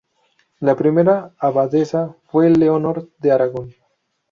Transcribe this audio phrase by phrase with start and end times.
[0.59, 3.75] La primera abadesa fue Leonor de Aragón.